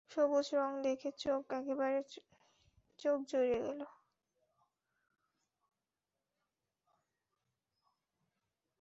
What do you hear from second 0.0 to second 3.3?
সবুজ রং দেখে চোখ একেবারে চোখ